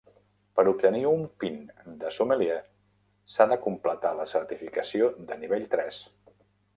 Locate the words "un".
1.09-1.19